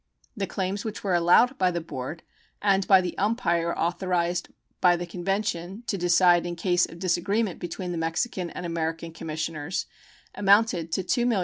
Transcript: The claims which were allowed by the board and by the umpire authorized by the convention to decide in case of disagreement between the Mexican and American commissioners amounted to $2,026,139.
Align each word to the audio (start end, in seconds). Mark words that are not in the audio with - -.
The 0.35 0.47
claims 0.47 0.83
which 0.83 1.03
were 1.03 1.13
allowed 1.13 1.59
by 1.59 1.69
the 1.69 1.79
board 1.79 2.23
and 2.59 2.87
by 2.87 3.01
the 3.01 3.15
umpire 3.19 3.77
authorized 3.77 4.49
by 4.81 4.95
the 4.95 5.05
convention 5.05 5.83
to 5.85 5.95
decide 5.95 6.43
in 6.43 6.55
case 6.55 6.87
of 6.87 6.97
disagreement 6.97 7.59
between 7.59 7.91
the 7.91 7.99
Mexican 7.99 8.49
and 8.49 8.65
American 8.65 9.13
commissioners 9.13 9.85
amounted 10.33 10.91
to 10.93 11.03
$2,026,139. 11.03 11.39